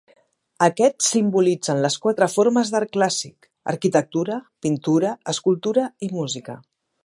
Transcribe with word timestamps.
Aquests 0.67 1.09
simbolitzen 1.15 1.81
les 1.85 1.97
quatre 2.05 2.29
formes 2.37 2.73
d'art 2.75 2.93
clàssic: 2.97 3.49
arquitectura, 3.75 4.41
pintura, 4.67 5.15
escultura 5.35 5.89
i 6.09 6.15
música. 6.19 6.61